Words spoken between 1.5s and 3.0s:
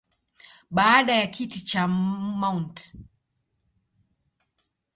cha Mt.